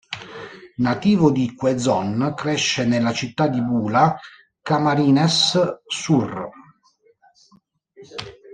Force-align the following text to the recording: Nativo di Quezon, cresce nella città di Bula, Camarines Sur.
Nativo 0.77 1.29
di 1.29 1.53
Quezon, 1.53 2.33
cresce 2.35 2.85
nella 2.85 3.13
città 3.13 3.47
di 3.47 3.61
Bula, 3.61 4.17
Camarines 4.63 5.81
Sur. 5.85 6.49